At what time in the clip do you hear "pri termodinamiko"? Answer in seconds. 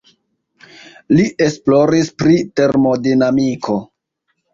2.21-3.77